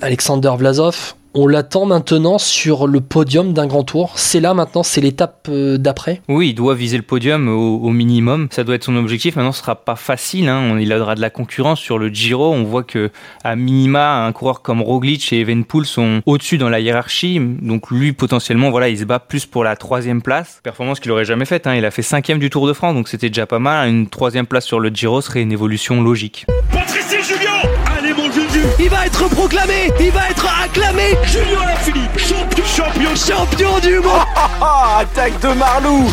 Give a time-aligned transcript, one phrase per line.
[0.00, 4.12] Alexander Vlasov, on l'attend maintenant sur le podium d'un grand tour.
[4.16, 6.22] C'est là maintenant, c'est l'étape euh, d'après?
[6.28, 8.48] Oui, il doit viser le podium au, minimum.
[8.50, 9.36] Ça doit être son objectif.
[9.36, 10.48] Maintenant, ce sera pas facile.
[10.48, 10.78] Hein.
[10.80, 12.52] Il aura de la concurrence sur le Giro.
[12.52, 13.10] On voit que
[13.44, 17.38] à minima, un coureur comme Roglic et Evenpool sont au-dessus dans la hiérarchie.
[17.60, 20.60] Donc lui, potentiellement, voilà, il se bat plus pour la troisième place.
[20.62, 21.66] Performance qu'il aurait jamais faite.
[21.66, 21.74] Hein.
[21.74, 23.90] Il a fait cinquième du Tour de France, donc c'était déjà pas mal.
[23.90, 26.46] Une troisième place sur le Giro serait une évolution logique.
[28.78, 31.16] Il va être proclamé Il va être acclamé.
[31.24, 34.26] Julien Alaphilippe, champion, champion, champion du monde.
[34.98, 36.08] Attaque de Marlou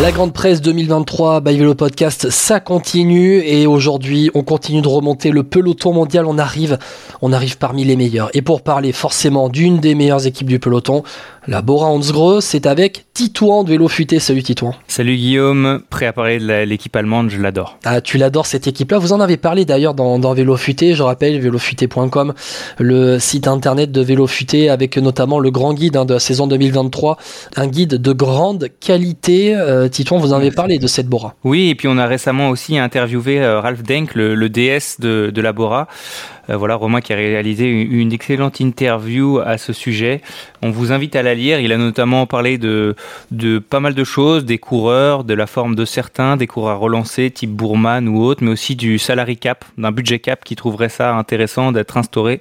[0.00, 5.32] La grande presse 2023 by Vélo Podcast, ça continue et aujourd'hui on continue de remonter
[5.32, 6.24] le peloton mondial.
[6.26, 6.78] On arrive,
[7.20, 8.30] on arrive parmi les meilleurs.
[8.32, 11.02] Et pour parler forcément d'une des meilleures équipes du peloton,
[11.48, 14.18] la Bora Hansgrohe, c'est avec Titouan de Vélo Futé.
[14.18, 14.74] Salut Titouan.
[14.86, 17.78] Salut Guillaume, prêt à parler de l'équipe allemande, je l'adore.
[17.86, 18.98] Ah, tu l'adores cette équipe-là.
[18.98, 20.94] Vous en avez parlé d'ailleurs dans, dans Vélo Futé.
[20.94, 22.34] Je rappelle vélofuté.com,
[22.78, 26.46] le site internet de Vélo Futé avec notamment le grand guide hein, de la saison
[26.48, 27.16] 2023,
[27.56, 29.56] un guide de grande qualité.
[29.56, 31.34] Euh, Titouan, vous en avez parlé de cette Bora.
[31.44, 35.40] Oui, et puis on a récemment aussi interviewé euh, Ralph Denk, le, DS de, de
[35.40, 35.88] la Bora.
[36.50, 40.20] Euh, voilà, Romain qui a réalisé une excellente interview à ce sujet.
[40.62, 41.60] On vous invite à la lire.
[41.60, 42.94] Il a notamment parlé de,
[43.30, 47.30] de pas mal de choses, des coureurs, de la forme de certains, des coureurs relancés
[47.30, 51.14] type Bourman ou autres, mais aussi du salary cap, d'un budget cap qui trouverait ça
[51.14, 52.40] intéressant d'être instauré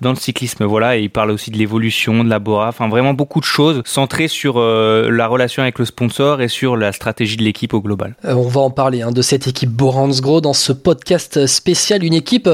[0.00, 0.64] dans le cyclisme.
[0.64, 3.82] Voilà, et il parle aussi de l'évolution de la Bora, enfin vraiment beaucoup de choses
[3.84, 7.80] centrées sur euh, la relation avec le sponsor et sur la stratégie de l'équipe au
[7.80, 8.16] global.
[8.24, 12.14] Euh, on va en parler hein, de cette équipe Boransgro dans ce podcast spécial, une
[12.14, 12.48] équipe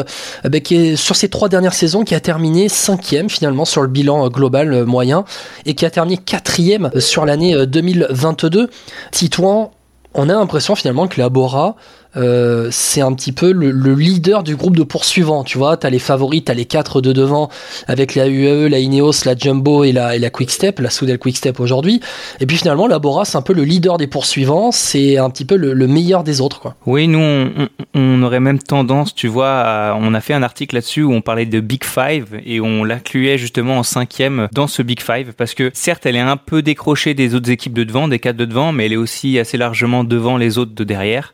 [0.44, 3.88] bah, qui est sur ces trois dernières saisons qui a terminé cinquième finalement sur le
[3.88, 5.24] bilan global moyen
[5.66, 8.70] et qui a terminé quatrième sur l'année 2022.
[9.10, 9.72] Titouan,
[10.14, 11.76] on a l'impression finalement que la Bora
[12.16, 15.44] euh, c'est un petit peu le, leader du groupe de poursuivants.
[15.44, 17.48] Tu vois, t'as les favoris, t'as les quatre de devant
[17.88, 21.18] avec la UAE, la Ineos, la Jumbo et la, et la Quick Step, la Soudal
[21.18, 22.00] Quick Step aujourd'hui.
[22.40, 24.72] Et puis finalement, la Bora, c'est un peu le leader des poursuivants.
[24.72, 26.60] C'est un petit peu le, meilleur des autres.
[26.60, 26.74] Quoi.
[26.86, 31.02] Oui, nous, on, on, aurait même tendance, tu vois, on a fait un article là-dessus
[31.02, 35.00] où on parlait de Big Five et on l'incluait justement en cinquième dans ce Big
[35.00, 38.18] Five parce que certes, elle est un peu décrochée des autres équipes de devant, des
[38.18, 41.32] quatre de devant, mais elle est aussi assez largement devant les autres de derrière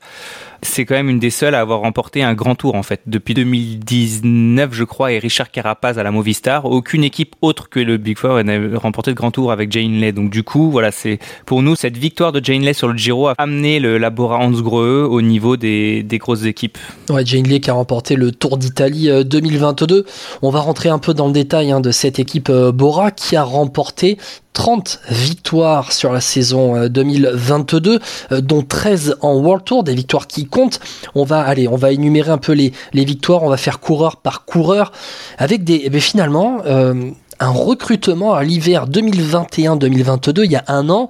[0.62, 3.00] c'est quand même une des seules à avoir remporté un grand tour en fait.
[3.06, 7.96] Depuis 2019, je crois, et Richard Carapaz à la Movistar, aucune équipe autre que le
[7.96, 10.12] Big Four n'a remporté de grand tour avec Jane Lay.
[10.12, 13.28] Donc du coup, voilà, c'est pour nous cette victoire de Jane Lay sur le Giro
[13.28, 16.78] a amené le Labora Hansgrohe au niveau des, des grosses équipes.
[17.10, 19.94] Ouais, Jane Lay qui a remporté le Tour d'Italie 2022.
[19.98, 20.02] Euh,
[20.42, 23.36] On va rentrer un peu dans le détail hein, de cette équipe euh, Bora qui
[23.36, 24.18] a remporté
[24.58, 28.00] 30 victoires sur la saison 2022,
[28.32, 30.80] euh, dont 13 en World Tour, des victoires qui comptent.
[31.14, 34.44] On va aller, on va énumérer un peu les, victoires, on va faire coureur par
[34.44, 34.92] coureur,
[35.38, 37.10] avec des, eh finalement, euh,
[37.40, 41.08] un recrutement à l'hiver 2021-2022, il y a un an,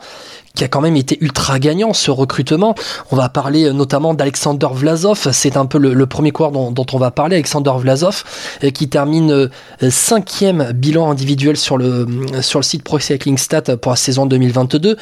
[0.59, 2.75] qui a quand même été ultra gagnant ce recrutement.
[3.13, 6.99] On va parler euh, notamment d'Alexander Vlasov, c'est un peu le, premier coureur dont, on
[6.99, 8.25] va parler, Alexander Vlasov,
[8.65, 9.49] euh, qui termine euh,
[9.89, 12.09] cinquième bilan individuel sur le,
[12.41, 14.97] sur le site Pro Cycling Stat pour la saison 2022,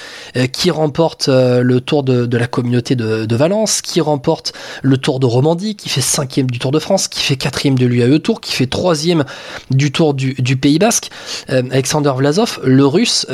[0.53, 4.53] qui remporte le tour de, la communauté de, Valence, qui remporte
[4.83, 7.87] le tour de Romandie, qui fait cinquième du Tour de France, qui fait quatrième de
[7.87, 9.25] l'UAE Tour, qui fait troisième
[9.71, 11.11] du Tour du, Pays Basque.
[11.49, 13.27] Alexander Vlasov, le russe,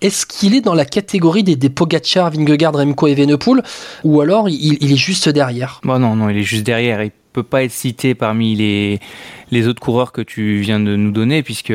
[0.00, 3.62] est-ce qu'il est dans la catégorie des, des Pogacar, Vingegaard, Remco et Venepool
[4.04, 5.80] ou alors il, est juste derrière?
[5.84, 7.02] Bon, Non, non, il est juste derrière.
[7.02, 11.42] Il peut pas être cité parmi les, autres coureurs que tu viens de nous donner
[11.42, 11.72] puisque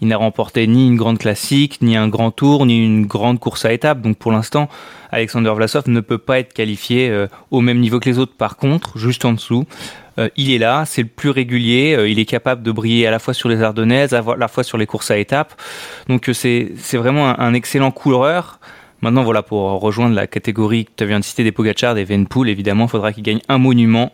[0.00, 3.64] il n'a remporté ni une grande classique, ni un grand tour, ni une grande course
[3.64, 4.02] à étapes.
[4.02, 4.68] Donc pour l'instant,
[5.10, 8.34] Alexander Vlasov ne peut pas être qualifié euh, au même niveau que les autres.
[8.36, 9.64] Par contre, juste en dessous,
[10.18, 13.10] euh, il est là, c'est le plus régulier, euh, il est capable de briller à
[13.10, 15.54] la fois sur les Ardennaises, à la fois sur les courses à étapes.
[16.08, 18.58] Donc euh, c'est vraiment un, excellent coureur.
[19.00, 22.48] Maintenant, voilà, pour rejoindre la catégorie que tu viens de citer des Pogacar, des Venpool,
[22.48, 24.12] évidemment, il faudra qu'il gagne un monument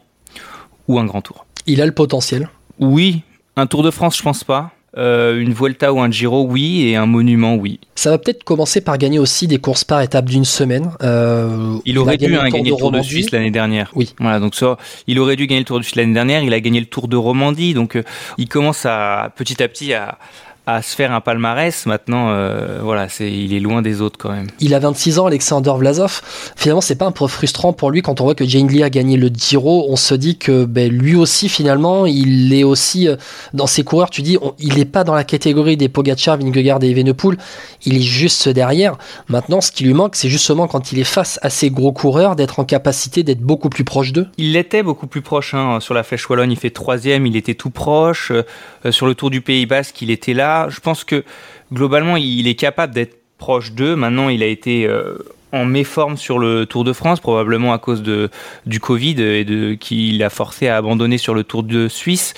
[0.89, 1.47] ou un grand tour.
[1.67, 3.23] Il a le potentiel Oui,
[3.57, 4.74] un Tour de France, je pense pas.
[4.97, 7.81] Euh, une Vuelta ou un Giro, oui, et un monument, oui.
[7.97, 10.93] Ça va peut-être commencer par gagner aussi des courses par étapes d'une semaine.
[11.03, 13.91] Euh, il aurait dû hein, gagner le Tour de Suisse l'année dernière.
[13.95, 14.15] Oui.
[14.21, 14.77] Voilà, donc ça,
[15.07, 16.43] il aurait dû gagner le Tour de Suisse l'année dernière.
[16.43, 18.05] Il a gagné le Tour de Romandie, donc euh,
[18.39, 20.19] il commence à petit à petit à
[20.67, 21.85] à se faire un palmarès.
[21.87, 24.47] Maintenant, euh, voilà, c'est, il est loin des autres quand même.
[24.61, 26.23] Il a 26 ans, Alexander Vlasov.
[26.57, 28.89] Finalement, c'est pas un peu frustrant pour lui quand on voit que Jane Lee a
[28.89, 29.87] gagné le Giro.
[29.91, 33.17] On se dit que ben, lui aussi, finalement, il est aussi euh,
[33.53, 34.09] dans ses coureurs.
[34.09, 37.37] Tu dis, il n'est pas dans la catégorie des Pogacar, Vingegaard et Evenepoel.
[37.85, 38.97] Il est juste derrière.
[39.29, 42.37] Maintenant, ce qui lui manque, c'est justement quand il est face à ces gros coureurs,
[42.37, 44.29] d'être en capacité d'être beaucoup plus proche d'eux.
[44.39, 45.53] Il l'était beaucoup plus proche.
[45.53, 45.81] Hein.
[45.81, 47.27] Sur la Flèche Wallonne, il fait troisième.
[47.27, 48.33] Il était tout proche.
[48.33, 51.25] Euh, sur le Tour du Pays Basque, il était là je pense que
[51.73, 53.97] globalement, il est capable d'être proche d'eux.
[53.97, 55.19] Maintenant, il a été euh,
[55.53, 58.31] en méforme sur le Tour de France, probablement à cause de,
[58.67, 62.35] du Covid et de qui l'a forcé à abandonner sur le Tour de Suisse.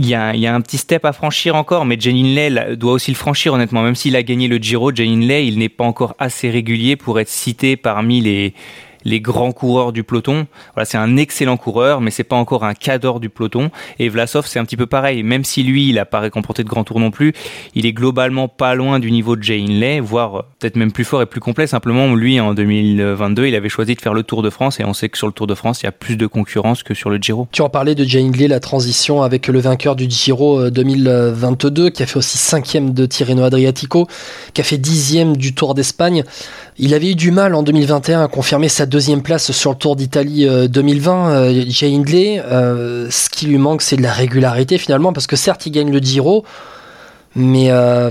[0.00, 3.16] Il y, a, un petit step à franchir encore, mais Janine Lay doit aussi le
[3.16, 3.82] franchir honnêtement.
[3.82, 7.18] Même s'il a gagné le Giro, Janine Lay, il n'est pas encore assez régulier pour
[7.18, 8.54] être cité parmi les,
[9.08, 10.46] les grands coureurs du peloton.
[10.74, 13.70] Voilà, c'est un excellent coureur, mais c'est pas encore un cadre du peloton.
[13.98, 15.22] Et Vlasov, c'est un petit peu pareil.
[15.22, 17.32] Même si lui, il a pas récomporté de grands tours non plus,
[17.74, 21.22] il est globalement pas loin du niveau de Jay Hindley, voire peut-être même plus fort
[21.22, 21.66] et plus complet.
[21.66, 24.92] Simplement, lui, en 2022, il avait choisi de faire le Tour de France, et on
[24.92, 27.10] sait que sur le Tour de France, il y a plus de concurrence que sur
[27.10, 27.48] le Giro.
[27.52, 31.90] Tu en parlais de Jay Hindley, la transition avec le vainqueur du Giro 2022, euh,
[31.90, 34.06] qui a fait aussi cinquième de Tirreno Adriatico,
[34.52, 36.24] qui a fait dixième du Tour d'Espagne.
[36.78, 39.96] Il avait eu du mal en 2021 à confirmer sa deuxième place sur le Tour
[39.96, 41.30] d'Italie 2020.
[41.30, 45.36] Euh, Jay Hindley, euh, ce qui lui manque, c'est de la régularité finalement, parce que
[45.36, 46.44] certes, il gagne le Giro,
[47.34, 48.10] mais euh,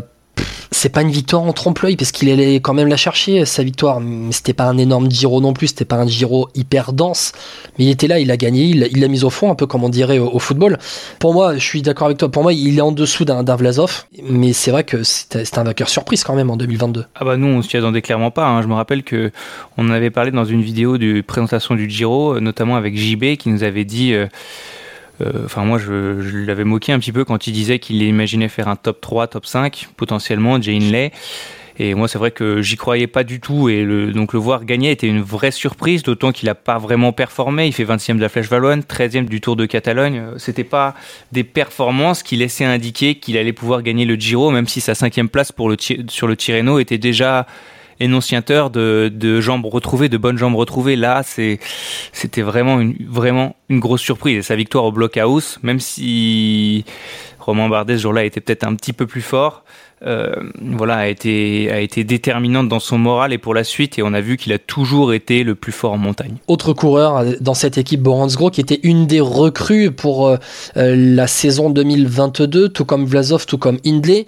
[0.72, 4.00] c'est pas une victoire en trompe-l'œil parce qu'il allait quand même la chercher sa victoire.
[4.32, 7.32] C'était pas un énorme Giro non plus c'était pas un Giro hyper dense.
[7.78, 9.84] Mais il était là il a gagné il l'a mis au fond un peu comme
[9.84, 10.78] on dirait au, football.
[11.20, 12.30] Pour moi je suis d'accord avec toi.
[12.30, 14.06] Pour moi il est en dessous d'un Vlasov.
[14.24, 17.48] Mais c'est vrai que c'est un vainqueur surprise quand même en 2022 ah bah nous
[17.48, 18.62] on s'y attendait clairement pas hein.
[18.62, 19.32] je me rappelle que
[19.78, 23.64] on avait parlé dans une vidéo de présentation du Giro notamment avec JB qui nous
[23.64, 24.28] avait dit euh, euh,
[25.46, 28.76] enfin, moi, je, l'avais moqué un petit peu quand il disait qu'il imaginait faire un
[28.76, 31.12] top 3, top 5, potentiellement, Jane Lay.
[31.80, 33.70] Et moi, c'est vrai que j'y croyais pas du tout.
[33.70, 37.68] Et donc, le voir gagner était une vraie surprise, d'autant qu'il n'a pas vraiment performé.
[37.68, 40.24] Il fait 20e de la Flèche Vallonne, 13e du Tour de Catalogne.
[40.38, 40.96] C'était pas
[41.32, 45.30] des performances qui laissaient indiquer qu'il allait pouvoir gagner le Giro, même si sa cinquième
[45.30, 45.52] place
[46.10, 47.46] sur le Tirreno était déjà
[48.00, 50.96] énonciateur de, de jambes retrouvées, de bonnes jambes retrouvées.
[50.96, 51.60] Là, c'est,
[52.12, 54.38] c'était vraiment une, grosse surprise.
[54.38, 56.86] Et sa victoire au blockhouse, même si
[57.40, 59.64] Romain Bardet ce jour-là était peut-être un petit peu plus fort,
[60.06, 63.98] euh, voilà, a été, déterminante dans son moral et pour la suite.
[63.98, 66.36] Et on a vu qu'il a toujours été le plus fort en montagne.
[66.48, 70.38] Autre coureur dans cette équipe Boransgro qui était une des recrues pour euh,
[70.76, 74.28] la saison 2022, tout comme Vlasov, tout comme Hindley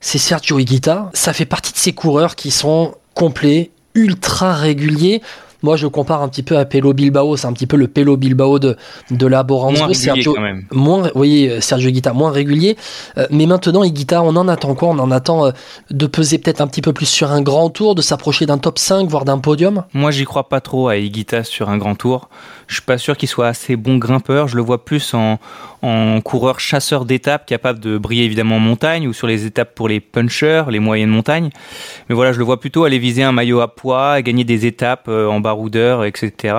[0.00, 1.10] c'est Sergio Higuita.
[1.14, 5.22] Ça fait partie de ces coureurs qui sont complet, ultra régulier.
[5.62, 7.36] Moi, je compare un petit peu à Pelo Bilbao.
[7.36, 8.76] C'est un petit peu le Pelo Bilbao de,
[9.10, 10.64] de la Moins Sergio, quand même.
[10.72, 12.76] Moins, oui, Sergio Guita, moins régulier.
[13.18, 14.88] Euh, mais maintenant, Guita, on en attend quoi?
[14.88, 15.50] On en attend euh,
[15.90, 18.78] de peser peut-être un petit peu plus sur un grand tour, de s'approcher d'un top
[18.78, 19.84] 5, voire d'un podium?
[19.92, 22.28] Moi, j'y crois pas trop à Iguita sur un grand tour.
[22.66, 24.46] Je suis pas sûr qu'il soit assez bon grimpeur.
[24.48, 25.38] Je le vois plus en,
[25.82, 29.88] en coureur chasseur d'étapes, capable de briller évidemment en montagne ou sur les étapes pour
[29.88, 31.50] les punchers, les moyennes montagnes.
[32.08, 35.06] Mais voilà, je le vois plutôt aller viser un maillot à poids, gagner des étapes
[35.08, 36.56] euh, en baroudeur, etc.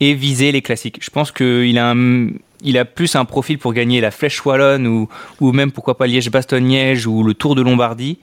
[0.00, 0.98] Et viser les classiques.
[1.00, 5.08] Je pense qu'il a plus un profil pour gagner la Flèche Wallonne ou,
[5.40, 8.18] ou même pourquoi pas Liège-Bastogne-Liège ou le Tour de Lombardie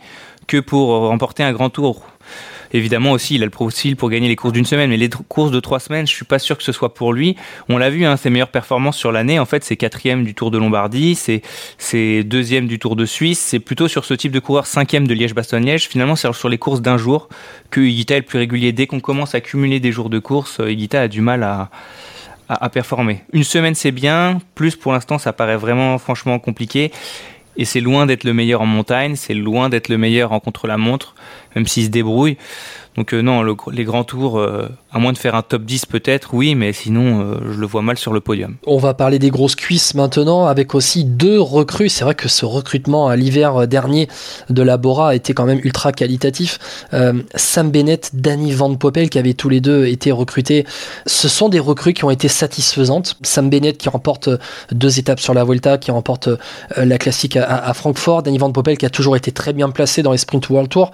[0.47, 2.03] que pour remporter un grand tour.
[2.73, 5.51] Évidemment aussi, il a le profil pour gagner les courses d'une semaine, mais les courses
[5.51, 7.35] de trois semaines, je suis pas sûr que ce soit pour lui.
[7.69, 10.49] On l'a vu, hein, ses meilleures performances sur l'année, en fait, c'est quatrième du Tour
[10.51, 14.65] de Lombardie, c'est deuxième du Tour de Suisse, c'est plutôt sur ce type de coureur
[14.65, 15.87] cinquième de Liège-Bastogne-Liège.
[15.87, 17.29] Finalement, c'est sur les courses d'un jour
[17.69, 18.71] que Higuita est le plus régulier.
[18.71, 23.21] Dès qu'on commence à cumuler des jours de course, Higuita a du mal à performer.
[23.33, 24.39] Une semaine, c'est bien.
[24.55, 26.91] Plus, pour l'instant, ça paraît vraiment, franchement, compliqué.
[27.55, 31.15] Et c'est loin d'être le meilleur en montagne, c'est loin d'être le meilleur en contre-la-montre,
[31.55, 32.37] même s'il se débrouille.
[32.95, 36.33] Donc euh, non, les grands tours, euh, à moins de faire un top 10 peut-être,
[36.33, 38.55] oui, mais sinon, euh, je le vois mal sur le podium.
[38.67, 41.89] On va parler des grosses cuisses maintenant, avec aussi deux recrues.
[41.89, 44.07] C'est vrai que ce recrutement à l'hiver dernier
[44.49, 46.59] de la Bora a été quand même ultra qualitatif.
[47.35, 50.65] Sam Bennett, Danny Van Poppel, qui avaient tous les deux été recrutés,
[51.05, 53.17] ce sont des recrues qui ont été satisfaisantes.
[53.23, 54.29] Sam Bennett qui remporte
[54.71, 56.29] deux étapes sur la Vuelta, qui remporte
[56.75, 58.23] la classique à, à Francfort.
[58.23, 60.91] Danny Van Poppel qui a toujours été très bien placé dans les Sprint World Tour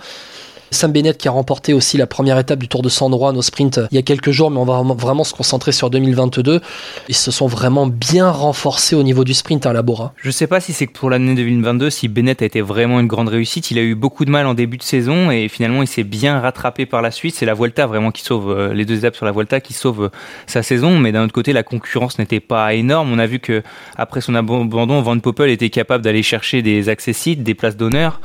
[0.71, 3.41] Sam Bennett qui a remporté aussi la première étape du Tour de San Juan au
[3.41, 6.61] sprint il y a quelques jours, mais on va vraiment se concentrer sur 2022.
[7.07, 10.13] Ils se sont vraiment bien renforcés au niveau du sprint à la Bora.
[10.17, 13.29] Je sais pas si c'est pour l'année 2022, si Bennett a été vraiment une grande
[13.29, 13.71] réussite.
[13.71, 16.39] Il a eu beaucoup de mal en début de saison et finalement il s'est bien
[16.39, 17.35] rattrapé par la suite.
[17.35, 20.05] C'est la Vuelta vraiment qui sauve euh, les deux étapes sur la Vuelta qui sauve
[20.05, 20.09] euh,
[20.47, 23.11] sa saison, mais d'un autre côté la concurrence n'était pas énorme.
[23.11, 23.63] On a vu que
[23.97, 28.19] après son abandon, Van Poppel était capable d'aller chercher des accessites, des places d'honneur.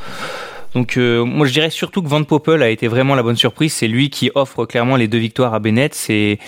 [0.74, 3.72] Donc euh, moi je dirais surtout que Van Poppel a été vraiment la bonne surprise.
[3.72, 5.94] C'est lui qui offre clairement les deux victoires à Bennett.
[5.94, 6.38] C'est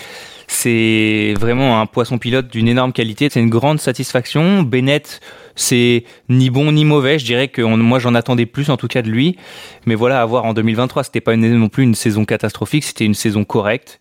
[0.49, 3.29] c'est vraiment un poisson pilote d'une énorme qualité.
[3.29, 4.63] C'est une grande satisfaction.
[4.63, 5.19] Bennett,
[5.55, 7.19] c'est ni bon ni mauvais.
[7.19, 9.37] Je dirais que moi j'en attendais plus en tout cas de lui.
[9.85, 12.83] Mais voilà, à voir en 2023, c'était pas non plus une saison catastrophique.
[12.83, 13.99] C'était une saison correcte.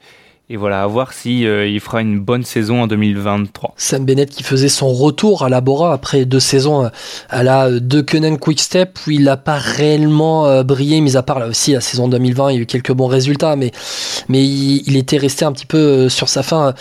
[0.48, 3.74] Et voilà, à voir si euh, il fera une bonne saison en 2023.
[3.76, 6.88] Sam Bennett qui faisait son retour à la Bora après deux saisons euh,
[7.28, 11.40] à la De Quick Quickstep où il n'a pas réellement euh, brillé, mis à part
[11.40, 13.72] là aussi la saison 2020, il y a eu quelques bons résultats, mais,
[14.28, 16.74] mais il, était resté un petit peu sur sa fin.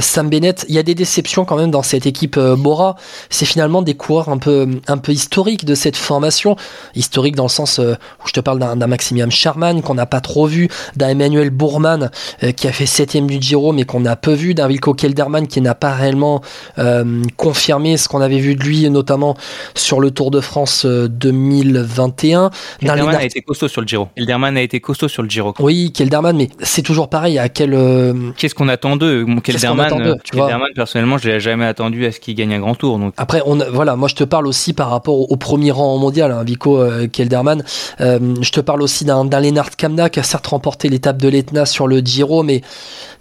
[0.00, 2.96] Sam Bennett, il y a des déceptions quand même dans cette équipe Bora.
[3.30, 6.56] C'est finalement des coureurs un peu, un peu historiques de cette formation.
[6.96, 10.46] Historique dans le sens où je te parle d'un Maximilian Charman qu'on n'a pas trop
[10.46, 12.10] vu, d'un Emmanuel Bourman
[12.56, 15.60] qui a fait septième du Giro, mais qu'on a peu vu, d'un Wilco Kelderman qui
[15.60, 16.40] n'a pas réellement
[16.78, 19.36] euh, confirmé ce qu'on avait vu de lui, notamment
[19.74, 22.44] sur le Tour de France 2021.
[22.44, 22.48] Euh,
[22.80, 24.08] Kelderman a été costaud sur le Giro.
[24.16, 25.52] Kelderman a été costaud sur le Giro.
[25.58, 27.38] Oui, Kelderman, mais c'est toujours pareil.
[27.38, 29.26] À quel euh, Qu'est-ce qu'on attend d'eux?
[29.42, 32.98] Kelderman, Kelderman personnellement, je l'ai jamais attendu à ce qu'il gagne un grand tour.
[32.98, 33.12] Donc.
[33.18, 36.44] Après, on, voilà, moi je te parle aussi par rapport au, premier rang mondial, hein,
[36.44, 37.62] Vico Kelderman.
[38.00, 41.86] je te parle aussi d'un Lennart Kamna qui a certes remporté l'étape de l'Etna sur
[41.86, 42.62] le Giro, mais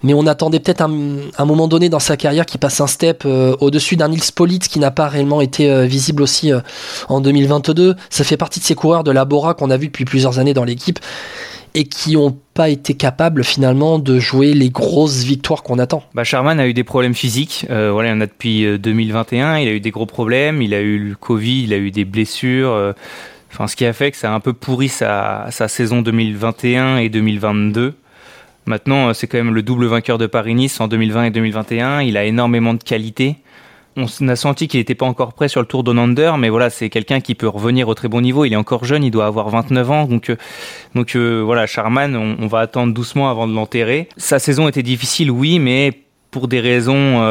[0.04, 3.56] mais on attendait peut-être un, moment donné dans sa carrière qu'il passe un step euh,
[3.60, 6.60] au-dessus d'un Nils Politz qui n'a pas réellement été euh, visible aussi euh,
[7.10, 7.96] en 2022.
[8.10, 10.54] Ça fait partie de ces coureurs de la Bora qu'on a vu depuis plusieurs années
[10.54, 11.00] dans l'équipe
[11.74, 16.04] et qui n'ont pas été capables finalement de jouer les grosses victoires qu'on attend.
[16.14, 19.72] Bah, Charman a eu des problèmes physiques, voilà, il en a depuis 2021, il a
[19.72, 22.94] eu des gros problèmes, il a eu le Covid, il a eu des blessures,
[23.52, 27.10] enfin, ce qui a fait que ça a un peu pourri sa saison 2021 et
[27.10, 27.94] 2022.
[28.66, 32.02] Maintenant, euh, c'est quand même le double vainqueur de Paris-Nice en 2020 et 2021.
[32.02, 33.38] Il a énormément de qualité.
[33.98, 36.90] On a senti qu'il n'était pas encore prêt sur le Tour Donander, mais voilà, c'est
[36.90, 38.44] quelqu'un qui peut revenir au très bon niveau.
[38.44, 40.36] Il est encore jeune, il doit avoir 29 ans, donc euh,
[40.96, 44.10] donc euh, voilà, Charman, on, va attendre doucement avant de l'enterrer.
[44.18, 45.94] Sa saison était difficile, oui, mais
[46.30, 47.22] pour des raisons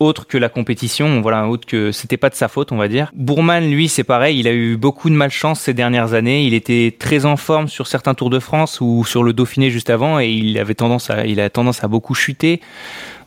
[0.00, 3.12] autre que la compétition, voilà, autre que c'était pas de sa faute, on va dire.
[3.14, 6.44] Bourman, lui, c'est pareil, il a eu beaucoup de malchance ces dernières années.
[6.44, 9.90] Il était très en forme sur certains Tours de France ou sur le Dauphiné juste
[9.90, 12.60] avant, et il avait tendance à, a tendance à beaucoup chuter.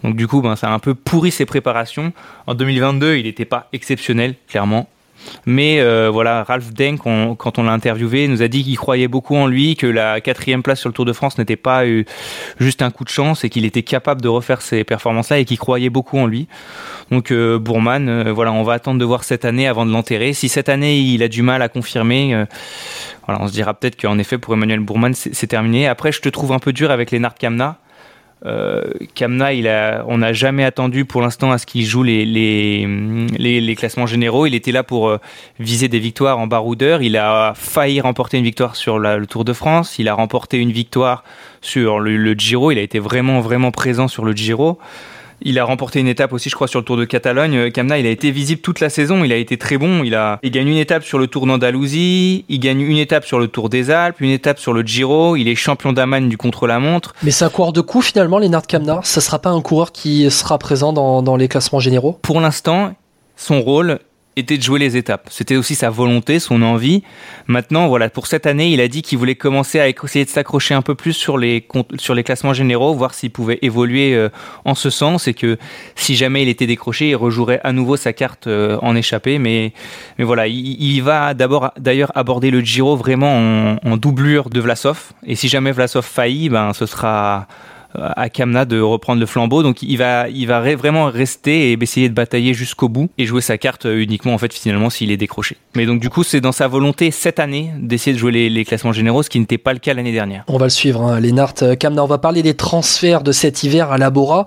[0.03, 2.12] Donc du coup, ben, ça a un peu pourri ses préparations.
[2.48, 4.89] En 2022, il n'était pas exceptionnel, clairement.
[5.46, 9.36] Mais euh, voilà, Ralph Denk, quand on l'a interviewé, nous a dit qu'il croyait beaucoup
[9.36, 12.03] en lui, que la quatrième place sur le Tour de France n'était pas euh,
[12.60, 15.58] juste un coup de chance et qu'il était capable de refaire ces performances-là et qu'il
[15.58, 16.48] croyait beaucoup en lui.
[17.12, 20.34] Donc euh, Bourman, voilà, on va attendre de voir cette année avant de l'enterrer.
[20.34, 22.46] Si cette année il a du mal à confirmer,
[23.27, 25.88] voilà, on se dira peut-être qu'en effet pour Emmanuel Bourman c'est terminé.
[25.88, 27.77] Après, je te trouve un peu dur avec Lennart Kamna.
[28.45, 28.83] Euh,
[29.15, 34.45] Kamna, on n'a jamais attendu pour l'instant à ce qu'il joue les, classements généraux.
[34.45, 35.17] Il était là pour euh,
[35.59, 37.01] viser des victoires en baroudeur.
[37.01, 39.97] Il a failli remporter une victoire sur le Tour de France.
[40.00, 41.23] Il a remporté une victoire
[41.62, 42.71] sur le, le Giro.
[42.71, 44.77] Il a été vraiment, vraiment présent sur le Giro.
[45.45, 47.69] Il a remporté une étape aussi, je crois, sur le Tour de Catalogne.
[47.69, 49.25] Kamna, il a été visible toute la saison.
[49.25, 50.03] Il a été très bon.
[50.03, 52.45] Il a, il gagne une étape sur le Tour d'Andalousie.
[52.47, 55.35] Il gagne une étape sur le Tour des Alpes, une étape sur le Giro.
[55.35, 57.13] Il est champion d'Amagne du contre-la-montre.
[57.23, 59.01] Mais c'est un coureur de coup finalement, Lennart Kamna.
[59.03, 62.17] Ça sera pas un coureur qui sera présent dans, dans les classements généraux?
[62.21, 62.93] Pour l'instant,
[63.35, 64.00] son rôle,
[64.35, 65.27] était de jouer les étapes.
[65.29, 67.03] C'était aussi sa volonté, son envie.
[67.47, 70.73] Maintenant, voilà, pour cette année, il a dit qu'il voulait commencer à essayer de s'accrocher
[70.73, 74.29] un peu plus sur les sur les classements généraux, voir s'il pouvait évoluer euh,
[74.65, 75.57] en ce sens et que
[75.95, 79.39] si jamais il était décroché, il rejouerait à nouveau sa carte euh, en échappée.
[79.39, 79.73] Mais
[80.17, 85.11] mais voilà, il, va d'abord d'ailleurs aborder le Giro vraiment en, en doublure de Vlasov.
[85.25, 87.47] Et si jamais Vlasov faillit, ben ce sera
[87.95, 89.63] à Kamna de reprendre le flambeau.
[89.63, 93.41] Donc il va, il va vraiment rester et essayer de batailler jusqu'au bout et jouer
[93.41, 95.57] sa carte euh, uniquement en fait finalement s'il est décroché.
[95.75, 98.93] Mais donc du coup c'est dans sa volonté cette année d'essayer de jouer les, classements
[98.93, 100.43] généraux, ce qui n'était pas le cas l'année dernière.
[100.47, 102.03] On va le suivre, hein, Lennart euh, Kamna.
[102.03, 104.45] On va parler des transferts de cet hiver à Labora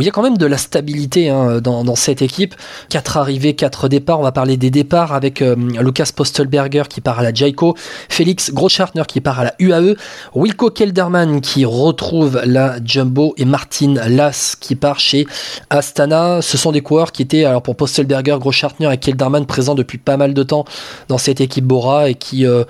[0.00, 2.54] il y a quand même de la stabilité hein, dans, cette équipe.
[2.88, 4.20] Quatre arrivées, quatre départs.
[4.20, 7.74] On va parler des départs avec euh, Lucas Postelberger qui part à la Jaico,
[8.08, 9.96] Félix Groschartner qui part à la UAE,
[10.34, 15.26] Wilco Kelderman qui retrouve la Jumbo et Martin Lass qui part chez
[15.68, 16.42] Astana.
[16.42, 20.16] Ce sont des coureurs qui étaient, alors pour Postelberger, Groschartner et Kelderman présents depuis pas
[20.16, 20.64] mal de temps
[21.08, 22.46] dans cette équipe Bora et qui...
[22.46, 22.64] Euh,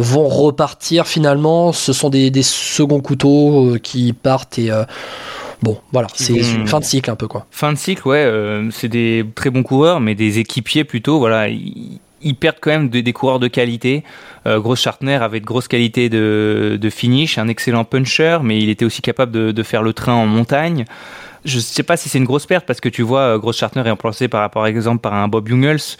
[0.00, 1.72] vont repartir finalement.
[1.72, 4.70] Ce sont des, des seconds couteaux qui partent et
[5.62, 7.46] Bon, voilà, c'est fin de cycle un peu quoi.
[7.50, 8.24] Fin de cycle, ouais.
[8.24, 11.18] Euh, c'est des très bons coureurs, mais des équipiers plutôt.
[11.18, 12.00] Voilà, ils,
[12.38, 14.04] perdent quand même des, coureurs de qualité.
[14.46, 18.68] Euh, Gross Chartner avait de grosses qualités de, de, finish, un excellent puncher, mais il
[18.68, 20.84] était aussi capable de, de faire le train en montagne.
[21.44, 23.56] Je ne sais pas si c'est une grosse perte parce que tu vois, euh, Gross
[23.56, 25.96] Chartner est remplacé par, par exemple par un Bob Jungels.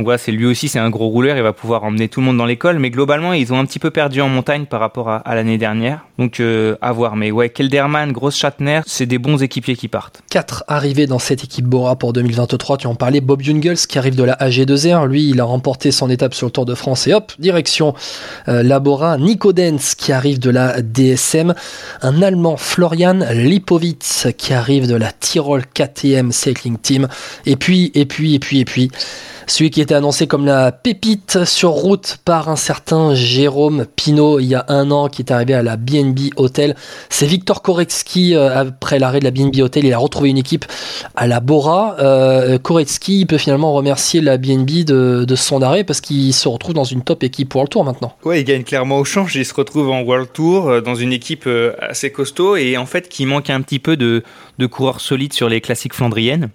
[0.00, 2.26] Donc voilà, c'est lui aussi, c'est un gros rouleur, il va pouvoir emmener tout le
[2.26, 2.78] monde dans l'école.
[2.78, 6.06] Mais globalement, ils ont un petit peu perdu en montagne par rapport à, l'année dernière.
[6.18, 7.16] Donc euh, à voir.
[7.16, 10.22] Mais ouais, Kelderman, Gross Schattner, c'est des bons équipiers qui partent.
[10.30, 12.78] Quatre arrivées dans cette équipe Bora pour 2023.
[12.78, 15.06] Tu en parlais, Bob Jungels qui arrive de la AG2R.
[15.06, 17.92] Lui, il a remporté son étape sur le Tour de France et hop, direction
[18.48, 19.18] euh, la Bora.
[19.18, 21.52] Nico Dens qui arrive de la DSM.
[22.00, 27.06] Un Allemand, Florian Lipowitz qui arrive de la Tyrol KTM Cycling Team.
[27.44, 28.90] Et puis, et puis, et puis, et puis,
[29.50, 34.46] celui qui était annoncé comme la pépite sur route par un certain Jérôme Pinault il
[34.46, 36.76] y a un an, qui est arrivé à la BNB Hotel.
[37.08, 40.66] C'est Victor Koretsky, euh, après l'arrêt de la BNB Hotel, il a retrouvé une équipe
[41.16, 41.96] à la Bora.
[41.98, 46.84] Euh, Koretsky peut finalement remercier la BNB de, son arrêt parce qu'il se retrouve dans
[46.84, 48.14] une top équipe World Tour maintenant.
[48.24, 51.12] Ouais, il gagne clairement au change, il se retrouve en World Tour euh, dans une
[51.12, 51.48] équipe
[51.80, 54.22] assez costaud et en fait qui manque un petit peu de
[54.70, 56.50] coureurs solides sur les classiques flandriennes.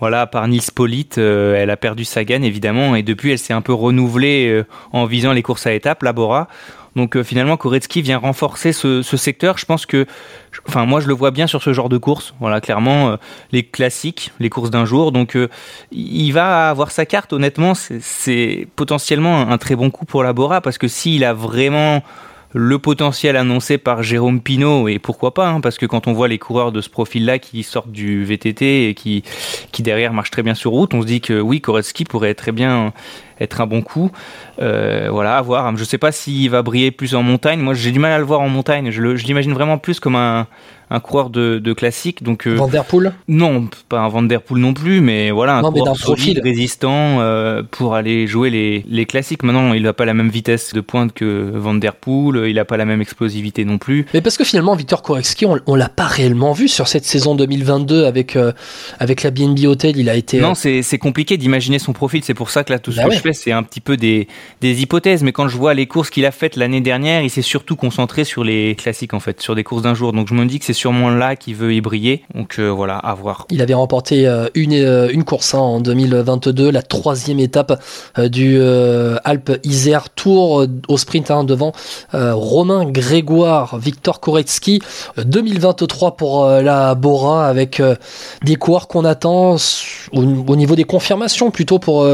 [0.00, 3.52] Voilà, par Nils Polite, euh, elle a perdu sa gagne évidemment et depuis elle s'est
[3.52, 6.48] un peu renouvelée euh, en visant les courses à étapes, Labora.
[6.96, 9.58] Donc euh, finalement Koretsky vient renforcer ce, secteur.
[9.58, 10.06] Je pense que,
[10.66, 12.34] enfin moi je le vois bien sur ce genre de course.
[12.40, 13.18] Voilà, clairement
[13.52, 15.12] les classiques, les courses d'un jour.
[15.12, 15.36] Donc
[15.92, 17.34] il va avoir sa carte.
[17.34, 22.02] Honnêtement, c'est potentiellement un, très bon coup pour Labora parce que s'il a vraiment
[22.52, 26.26] le potentiel annoncé par Jérôme Pinault, et pourquoi pas, hein, parce que quand on voit
[26.26, 29.22] les coureurs de ce profil-là qui sortent du VTT et qui,
[29.78, 32.92] derrière marchent très bien sur route, on se dit que oui, Koretsky pourrait très bien
[33.38, 34.10] être un bon coup.
[34.60, 35.74] Euh, voilà, à voir.
[35.76, 37.60] Je ne sais pas s'il va briller plus en montagne.
[37.60, 38.90] Moi, j'ai du mal à le voir en montagne.
[38.90, 40.46] Je l'imagine vraiment plus comme un,
[40.90, 42.22] un coureur de, de classique.
[42.22, 45.58] Donc, euh, Van Der Poel Non, pas un Van Der Poel non plus, mais voilà,
[45.58, 49.44] un coureur solide, résistant euh, pour aller jouer les, les classiques.
[49.44, 52.64] Maintenant, il n'a pas la même vitesse de pointe que Van Der Poel, il n'a
[52.64, 54.06] pas la même explosivité non plus.
[54.12, 57.36] Mais parce que finalement, Victor Korexki, on, on l'a pas réellement vu sur cette saison
[57.36, 58.52] 2022 avec, euh,
[58.98, 59.96] avec la BNB Hotel.
[59.96, 60.40] Il a été.
[60.40, 62.22] Non, c'est compliqué d'imaginer son profil.
[62.24, 63.96] C'est pour ça que là, tout ce bah que je fais, c'est un petit peu
[63.96, 64.26] des,
[64.60, 65.22] des hypothèses.
[65.22, 68.24] Mais quand je vois les courses qu'il a faites l'année dernière, il s'est surtout concentré
[68.24, 70.12] sur les classiques, en fait, sur des courses d'un jour.
[70.12, 72.24] Donc je me dis que c'est sûrement là qui veut y briller.
[72.34, 73.46] Donc euh, voilà, à voir.
[73.50, 77.82] Il avait remporté euh, une, euh, une course hein, en 2022, la troisième étape
[78.16, 78.60] du
[79.24, 81.72] Alpes Isère Tour au sprint hein, devant
[82.12, 84.80] Romain Grégoire, Victor Koretsky.
[85.18, 87.82] 2023 pour la Bora avec
[88.44, 89.56] des coureurs qu'on attend
[90.12, 92.06] au, niveau des confirmations plutôt pour,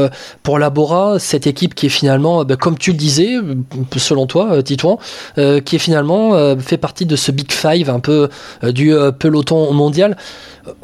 [0.43, 3.35] pour la Bora, cette équipe qui est finalement, bah, comme tu le disais,
[3.95, 4.99] selon toi, Titouan,
[5.35, 8.29] qui est finalement fait partie de ce Big Five un peu
[8.63, 10.17] du euh, peloton mondial.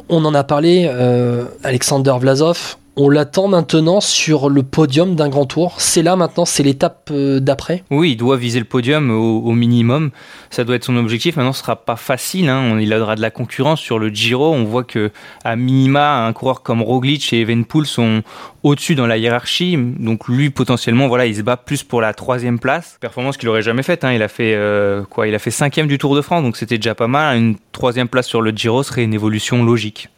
[0.08, 5.46] On en a parlé, euh, Alexander Vlasov, on l'attend maintenant sur le podium d'un grand
[5.46, 5.80] tour.
[5.80, 7.82] C'est là maintenant, c'est l'étape euh, d'après.
[7.90, 10.10] Oui, il doit viser le podium au, minimum.
[10.50, 11.36] Ça doit être son objectif.
[11.36, 12.48] Maintenant, ce sera pas facile.
[12.48, 12.78] Hein.
[12.80, 14.52] Il aura de la concurrence sur le Giro.
[14.52, 15.10] On voit que
[15.44, 18.22] à minima, un coureur comme Roglic et Evenpool sont
[18.62, 19.76] au-dessus dans la hiérarchie.
[19.76, 22.96] Donc lui, potentiellement, voilà, il se bat plus pour la troisième place.
[23.00, 24.04] Performance qu'il aurait jamais faite.
[24.04, 24.12] Hein.
[24.12, 25.26] Il a fait euh, quoi?
[25.26, 27.36] Il a fait cinquième du Tour de France, donc c'était déjà pas mal.
[27.36, 30.08] Une troisième place sur le Giro serait une évolution logique.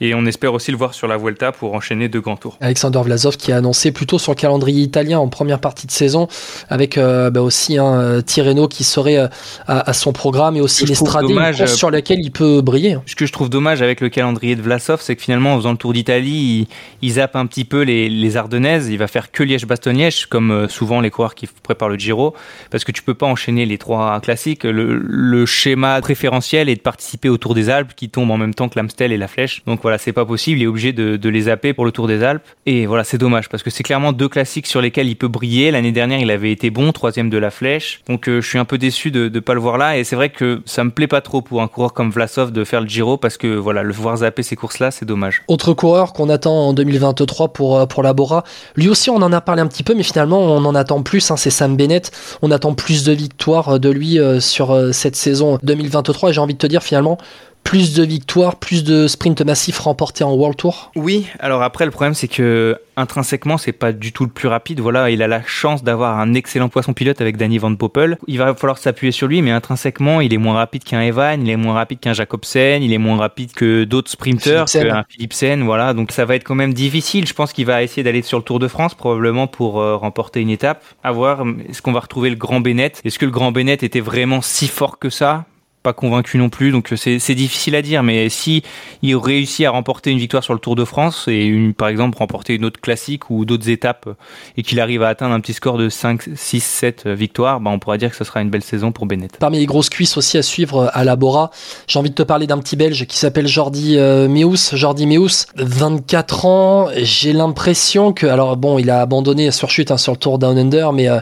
[0.00, 2.56] Et on espère aussi le voir sur la Vuelta pour enchaîner deux grands tours.
[2.60, 6.26] Alexander Vlasov qui a annoncé plutôt sur le calendrier italien en première partie de saison,
[6.68, 9.28] avec euh, bah aussi un euh, Tirreno qui serait euh,
[9.66, 11.26] à, son programme et aussi l'Estrade,
[11.66, 12.98] sur laquelle il peut briller.
[13.06, 15.72] Ce que je trouve dommage avec le calendrier de Vlasov, c'est que finalement en faisant
[15.72, 16.66] le Tour d'Italie,
[17.02, 21.00] il, zappe un petit peu les, les, Ardennaises, il va faire que Liège-Bastogne-Liège, comme souvent
[21.00, 22.34] les coureurs qui préparent le Giro,
[22.70, 24.64] parce que tu peux pas enchaîner les trois classiques.
[24.64, 28.54] Le, le schéma préférentiel est de participer au Tour des Alpes qui tombe en même
[28.54, 29.62] temps que l'Amstel et la Flèche.
[29.66, 32.22] Donc voilà, c'est pas possible, il est obligé de, les zapper pour le Tour des
[32.22, 32.42] Alpes.
[32.64, 35.70] Et voilà, c'est dommage parce que c'est clairement deux classiques sur lesquels il peut briller.
[35.70, 38.00] L'année dernière, il avait été bon, troisième de la Flèche.
[38.08, 39.98] Donc euh, je suis un peu déçu de ne pas le voir là.
[39.98, 42.64] Et c'est vrai que ça me plaît pas trop pour un coureur comme Vlasov de
[42.64, 45.42] faire le Giro parce que voilà, le voir zapper ces courses-là, c'est dommage.
[45.48, 48.42] Autre coureur qu'on attend en 2023 pour, euh, pour la Bora,
[48.76, 51.30] lui aussi on en a parlé un petit peu, mais finalement on en attend plus.
[51.30, 52.10] Hein, c'est Sam Bennett.
[52.40, 56.30] On attend plus de victoires de lui euh, sur cette saison 2023.
[56.30, 57.18] Et j'ai envie de te dire finalement,
[57.64, 61.90] plus de victoires, plus de sprints massifs remportés en World Tour Oui, alors après le
[61.90, 64.80] problème c'est que intrinsèquement c'est pas du tout le plus rapide.
[64.80, 68.18] Voilà, il a la chance d'avoir un excellent poisson pilote avec Danny Van Poppel.
[68.28, 71.50] Il va falloir s'appuyer sur lui, mais intrinsèquement il est moins rapide qu'un Evan, il
[71.50, 75.64] est moins rapide qu'un Jacobsen, il est moins rapide que d'autres sprinters, qu'un Philipsen.
[75.64, 77.26] Voilà, donc ça va être quand même difficile.
[77.26, 80.40] Je pense qu'il va essayer d'aller sur le Tour de France probablement pour euh, remporter
[80.40, 80.84] une étape.
[81.02, 83.00] À voir, est-ce qu'on va retrouver le Grand Bennett?
[83.04, 85.46] Est-ce que le Grand Bennett était vraiment si fort que ça?
[85.84, 88.02] Pas convaincu non plus, donc euh, c'est difficile à dire.
[88.02, 88.62] Mais si
[89.02, 92.18] il réussit à remporter une victoire sur le Tour de France et une, par exemple
[92.18, 94.08] remporter une autre classique ou d'autres étapes
[94.56, 97.78] et qu'il arrive à atteindre un petit score de 5, 6, 7 victoires, bah on
[97.78, 99.36] pourra dire que ce sera une belle saison pour Bennett.
[99.38, 101.50] Parmi les grosses cuisses aussi à suivre à la Bora,
[101.86, 104.74] j'ai envie de te parler d'un petit Belge qui s'appelle Jordi euh, Meus.
[104.74, 106.88] Jordi Meus, 24 ans.
[106.96, 110.56] J'ai l'impression que, alors bon, il a abandonné sur chute hein, sur le Tour Down
[110.56, 111.20] Under, mais euh,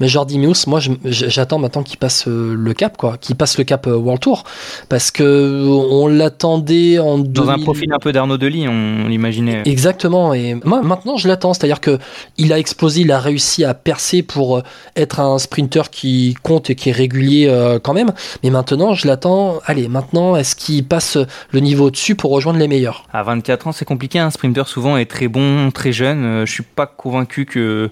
[0.00, 3.64] mais Jordi Meus, moi, j'attends maintenant qu'il passe euh, le cap, quoi, qu'il passe le
[3.64, 4.44] cap euh, World Tour,
[4.88, 9.62] parce que on l'attendait en dans un profil un peu d'Arnaud Delis, on l'imaginait.
[9.64, 10.34] Exactement.
[10.34, 11.98] Et moi, maintenant, je l'attends, c'est-à-dire que
[12.36, 14.62] il a explosé, il a réussi à percer pour euh,
[14.96, 17.46] être un sprinter qui compte et qui est régulier
[17.82, 18.12] quand même.
[18.42, 19.60] Mais maintenant, je l'attends.
[19.64, 21.18] Allez, maintenant, est-ce qu'il passe
[21.50, 23.04] le niveau dessus pour rejoindre les meilleurs?
[23.12, 24.18] À 24 ans, c'est compliqué.
[24.18, 26.44] Un sprinter souvent est très bon, très jeune.
[26.44, 27.90] Je suis pas convaincu que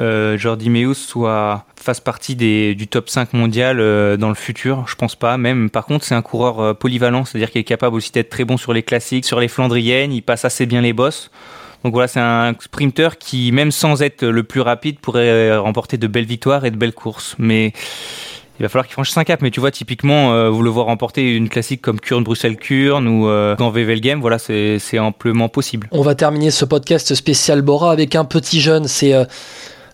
[0.00, 4.84] euh, Jordi Meus soit fasse partie des, du top 5 mondial euh, dans le futur.
[4.86, 5.36] Je pense pas.
[5.36, 8.44] Même par contre, c'est un coureur euh, polyvalent, c'est-à-dire qu'il est capable aussi d'être très
[8.44, 10.12] bon sur les classiques, sur les Flandriennes.
[10.12, 11.30] Il passe assez bien les bosses.
[11.84, 16.06] Donc voilà, c'est un sprinter qui, même sans être le plus rapide, pourrait remporter de
[16.06, 17.36] belles victoires et de belles courses.
[17.38, 17.72] Mais
[18.58, 19.40] il va falloir qu'il franchisse un cap.
[19.40, 23.28] Mais tu vois, typiquement, vous le voir remporter une classique comme Kurn Bruxelles Kurn ou
[23.28, 25.88] euh, dans Game, voilà, c'est amplement possible.
[25.90, 28.86] On va terminer ce podcast spécial Bora avec un petit jeune.
[28.86, 29.14] C'est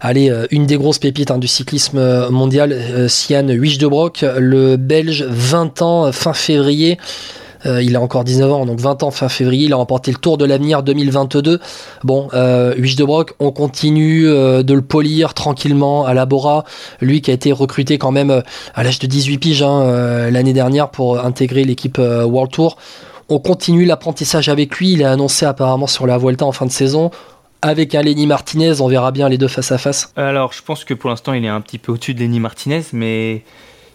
[0.09, 4.77] Allez, euh, une des grosses pépites hein, du cyclisme euh, mondial, euh, Sian Wisdebrock, le
[4.77, 6.97] Belge, 20 ans, fin février.
[7.65, 10.39] il a encore 19 ans, donc 20 ans fin février, il a remporté le Tour
[10.39, 11.59] de l'avenir 2022.
[12.05, 16.63] Bon, euh, Wisdebrock, on continue de le polir tranquillement à la Bora.
[17.01, 18.45] Lui qui a été recruté quand même
[18.77, 22.77] à l'âge de 18 piges hein, l'année dernière pour intégrer l'équipe World Tour.
[23.29, 24.93] On continue l'apprentissage avec lui.
[24.93, 27.11] Il est annoncé apparemment sur la Vuelta en fin de saison
[27.63, 30.13] avec un Lenny Martinez, on verra bien les deux face à face.
[30.17, 32.83] Alors, je pense que pour l'instant, il est un petit peu au-dessus de Lenny Martinez,
[32.93, 33.43] mais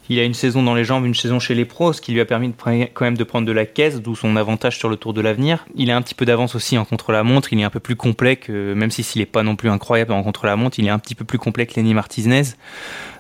[0.10, 2.20] il a une saison dans les jambes, une saison chez les pros, ce qui lui
[2.20, 2.54] a permis de,
[2.94, 5.66] quand même de prendre de la caisse, d'où son avantage sur le Tour de l'avenir.
[5.76, 8.36] Il a un petit peu d'avance aussi en contre-la-montre, il est un peu plus complet
[8.36, 11.16] que, même si s'il n'est pas non plus incroyable en contre-la-montre, il est un petit
[11.16, 12.44] peu plus complet que Lenny Martinez.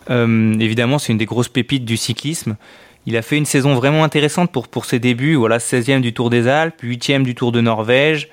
[0.09, 2.57] Euh, évidemment, c'est une des grosses pépites du cyclisme.
[3.05, 6.29] Il a fait une saison vraiment intéressante pour, pour ses débuts, voilà, 16e du Tour
[6.29, 8.29] des Alpes, 8e du Tour de Norvège,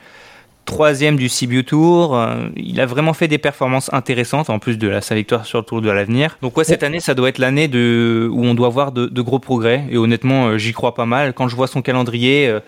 [0.69, 2.15] troisième du Sibiu Tour.
[2.15, 5.59] Euh, il a vraiment fait des performances intéressantes en plus de la, sa victoire sur
[5.59, 6.37] le Tour de l'avenir.
[6.43, 9.39] Donc ouais, cette année, ça doit être l'année de où on doit voir de, gros
[9.39, 9.85] progrès.
[9.91, 11.33] Et honnêtement, euh, j'y crois pas mal.
[11.33, 12.61] Quand je vois son calendrier, euh,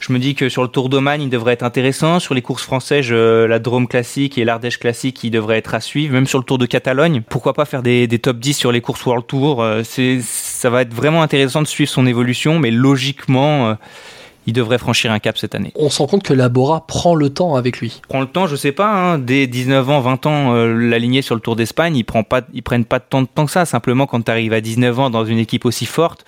[0.00, 2.18] je me dis que sur le Tour d'Oman, il devrait être intéressant.
[2.18, 6.12] Sur les courses françaises, la Drôme classique et l'Ardèche classique, il devrait être à suivre.
[6.12, 8.80] Même sur le Tour de Catalogne, pourquoi pas faire des, des top 10 sur les
[8.80, 9.64] courses World Tour.
[9.84, 13.76] c'est, ça va être vraiment intéressant de suivre son évolution, mais logiquement
[14.46, 15.72] il devrait franchir un cap cette année.
[15.74, 18.00] On se rend compte que Labora prend le temps avec lui.
[18.08, 21.34] Prend le temps, je sais pas, hein, dès 19 ans, 20 ans, euh, l'aligner sur
[21.34, 23.64] le Tour d'Espagne, ils, prend pas, ils prennent pas tant de temps que ça.
[23.64, 26.24] Simplement, quand tu arrives à 19 ans dans une équipe aussi forte,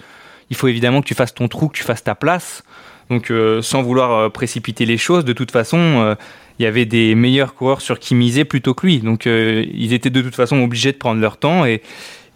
[0.50, 2.62] il faut évidemment que tu fasses ton trou, que tu fasses ta place.
[3.10, 6.16] Donc, euh, sans vouloir euh, précipiter les choses, de toute façon,
[6.58, 8.98] il y avait des meilleurs coureurs sur qui miser plutôt que lui.
[9.00, 11.82] Donc, ils étaient de toute façon obligés de prendre leur temps et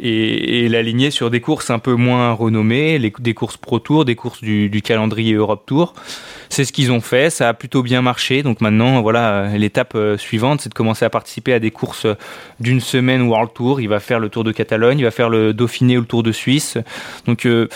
[0.01, 4.05] et, et l'aligner sur des courses un peu moins renommées, les, des courses Pro Tour,
[4.05, 5.95] des courses du, du calendrier Europe Tour.
[6.49, 8.43] C'est ce qu'ils ont fait, ça a plutôt bien marché.
[8.43, 12.07] Donc maintenant, voilà, l'étape euh, suivante, c'est de commencer à participer à des courses
[12.59, 13.81] d'une semaine World Tour.
[13.81, 16.23] Il va faire le Tour de Catalogne, il va faire le Dauphiné ou le Tour
[16.23, 16.77] de Suisse.
[17.27, 17.69] Donc euh,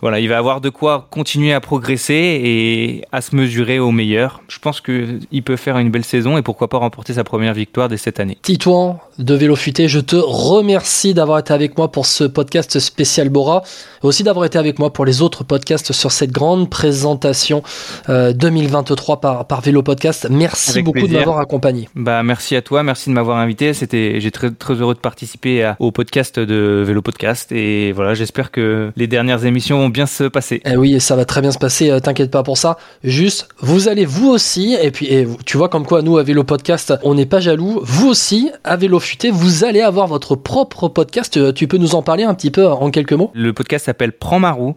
[0.00, 4.42] voilà, il va avoir de quoi continuer à progresser et à se mesurer au meilleur.
[4.48, 7.88] Je pense qu'il peut faire une belle saison et pourquoi pas remporter sa première victoire
[7.88, 8.36] dès cette année.
[8.42, 13.28] Titouan de Vélo Futé, je te remercie d'avoir été avec moi pour ce podcast spécial
[13.28, 13.62] Bora
[14.02, 17.62] et aussi d'avoir été avec moi pour les autres podcasts sur cette grande présentation
[18.08, 20.26] 2023 euh, par, par Vélo Podcast.
[20.30, 21.88] Merci beaucoup de m'avoir accompagné.
[21.94, 23.72] Bah, merci à toi, merci de m'avoir invité.
[23.72, 28.50] C'était, j'ai très, très heureux de participer au podcast de Vélo Podcast et voilà, j'espère
[28.50, 30.60] que les dernières émissions bien se passer.
[30.64, 32.76] Eh oui, ça va très bien se passer, euh, t'inquiète pas pour ça.
[33.02, 36.44] Juste, vous allez vous aussi, et puis et, tu vois comme quoi nous à Vélo
[36.44, 37.80] Podcast, on n'est pas jaloux.
[37.82, 39.00] Vous aussi, à Vélo
[39.32, 41.36] Vous allez avoir votre propre podcast.
[41.36, 43.30] Euh, tu peux nous en parler un petit peu en quelques mots?
[43.34, 44.74] Le podcast s'appelle Prends ma roue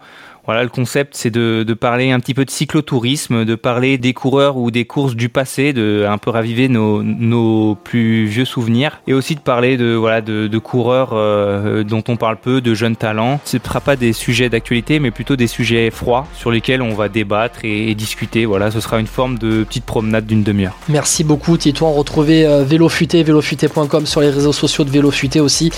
[0.49, 4.13] Voilà, le concept, c'est de, de, parler un petit peu de cyclotourisme, de parler des
[4.13, 8.99] coureurs ou des courses du passé, de un peu raviver nos, nos plus vieux souvenirs,
[9.05, 12.73] et aussi de parler de voilà de, de coureurs euh, dont on parle peu, de
[12.73, 13.39] jeunes talents.
[13.45, 16.95] Ce ne sera pas des sujets d'actualité, mais plutôt des sujets froids sur lesquels on
[16.95, 18.47] va débattre et, discuter.
[18.47, 20.75] Voilà, ce sera une forme de petite promenade d'une demi-heure.
[20.87, 21.91] Merci beaucoup, Titouan.
[21.91, 25.71] Retrouvez euh, Vélofuté, vélofuté.com sur les réseaux sociaux de Vélofuté aussi.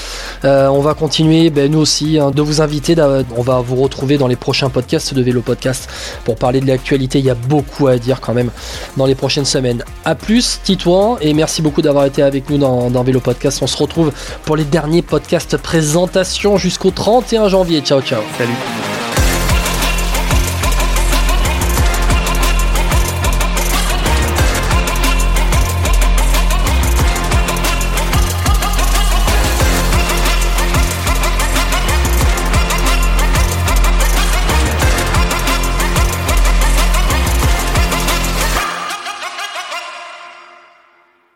[0.46, 2.96] Euh, on va continuer, ben, nous aussi, hein, de vous inviter.
[3.36, 5.90] On va vous retrouver dans les prochains podcasts de Vélo Podcast
[6.26, 7.20] pour parler de l'actualité.
[7.20, 8.52] Il y a beaucoup à dire quand même
[8.98, 9.84] dans les prochaines semaines.
[10.06, 13.60] A plus, Titouan, et merci beaucoup d'avoir été avec nous dans, dans Vélo Podcast.
[13.62, 14.12] On se retrouve
[14.46, 17.82] pour les derniers podcasts présentation jusqu'au 31 janvier.
[17.82, 18.22] Ciao, ciao.
[18.38, 19.01] Salut.